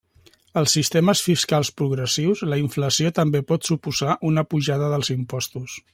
[0.61, 5.79] Als sistemes fiscals progressius, la inflació també pot suposar una pujada dels impostos.